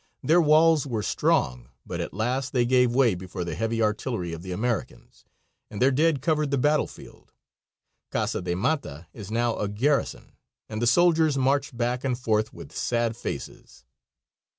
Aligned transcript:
Their 0.23 0.41
walls 0.41 0.87
were 0.87 1.03
strong, 1.03 1.69
but 1.85 2.01
at 2.01 2.11
last 2.11 2.53
they 2.53 2.65
gave 2.65 2.91
way 2.95 3.13
before 3.13 3.43
the 3.43 3.53
heavy 3.53 3.83
artillery 3.83 4.33
of 4.33 4.41
the 4.41 4.51
Americans, 4.51 5.25
and 5.69 5.79
their 5.79 5.91
dead 5.91 6.23
covered 6.23 6.49
the 6.49 6.57
battlefield. 6.57 7.33
Casa 8.09 8.41
de 8.41 8.55
Mata 8.55 9.05
is 9.13 9.29
now 9.29 9.55
a 9.59 9.67
garrison, 9.69 10.31
and 10.67 10.81
the 10.81 10.87
soldiers 10.87 11.37
march 11.37 11.77
back 11.77 12.03
and 12.03 12.17
forth 12.17 12.51
with 12.51 12.71
sad 12.75 13.15
faces. 13.15 13.85